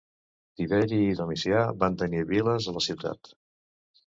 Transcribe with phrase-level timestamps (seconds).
[0.61, 3.35] Tiberi i Domicià van tenir viles a la ciutat.